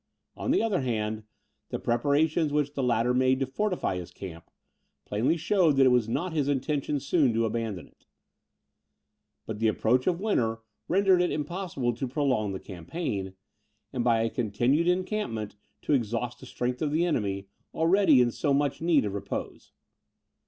On 0.35 0.49
the 0.49 0.63
other 0.63 0.81
hand, 0.81 1.25
the 1.69 1.77
preparations 1.77 2.51
which 2.51 2.73
the 2.73 2.81
latter 2.81 3.13
made 3.13 3.39
to 3.39 3.45
fortify 3.45 3.97
his 3.97 4.09
camp, 4.09 4.49
plainly 5.05 5.37
showed 5.37 5.75
that 5.77 5.85
it 5.85 5.89
was 5.91 6.09
not 6.09 6.33
his 6.33 6.47
intention 6.47 6.99
soon 6.99 7.35
to 7.35 7.45
abandon 7.45 7.85
it. 7.85 8.07
But 9.45 9.59
the 9.59 9.67
approach 9.67 10.07
of 10.07 10.19
winter 10.19 10.61
rendered 10.87 11.21
it 11.21 11.31
impossible 11.31 11.93
to 11.93 12.07
prolong 12.07 12.51
the 12.51 12.59
campaign, 12.59 13.35
and 13.93 14.03
by 14.03 14.23
a 14.23 14.31
continued 14.31 14.87
encampment 14.87 15.55
to 15.83 15.93
exhaust 15.93 16.39
the 16.39 16.47
strength 16.47 16.81
of 16.81 16.91
the 16.91 17.05
army, 17.05 17.49
already 17.71 18.27
so 18.31 18.55
much 18.55 18.81
in 18.81 18.87
need 18.87 19.05
of 19.05 19.13
repose. 19.13 19.71